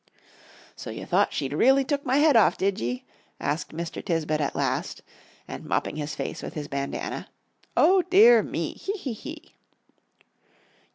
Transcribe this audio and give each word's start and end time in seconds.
"So 0.75 0.89
you 0.89 1.05
thought 1.05 1.31
she'd 1.31 1.53
really 1.53 1.83
took 1.83 2.03
my 2.07 2.17
head 2.17 2.35
off, 2.35 2.57
did 2.57 2.79
ye?" 2.79 3.05
asked 3.39 3.71
Mr. 3.71 4.03
Tisbett 4.03 4.41
at 4.41 4.55
last, 4.55 5.03
and 5.47 5.63
mopping 5.63 5.95
his 5.97 6.15
face 6.15 6.41
with 6.41 6.55
his 6.55 6.67
bandanna. 6.67 7.27
"O 7.77 8.01
dear 8.01 8.41
me! 8.41 8.73
Hee 8.73 8.93
hee 8.97 9.13
hee!" 9.13 9.53